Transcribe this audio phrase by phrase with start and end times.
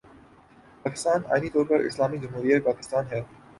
[0.85, 3.21] پاکستان آئینی طور پر 'اسلامی جمہوریہ پاکستان‘ ہے۔